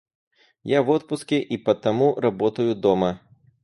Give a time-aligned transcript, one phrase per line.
[0.63, 3.21] Я в отпуске и потому работаю дома.